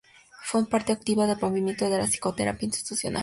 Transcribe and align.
Fue 0.45 0.67
parte 0.67 0.91
activa 0.93 1.27
del 1.27 1.37
movimiento 1.39 1.87
de 1.87 1.99
la 1.99 2.07
psicoterapia 2.07 2.65
institucional. 2.65 3.19